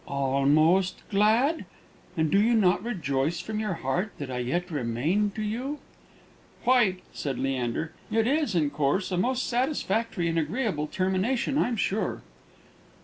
[0.07, 1.65] "Almost glad!
[2.17, 5.77] And do you not rejoice from your heart that I yet remain to you?"
[6.63, 12.23] "Why," said Leander, "it is, in course, a most satisfactory and agreeable termination, I'm sure."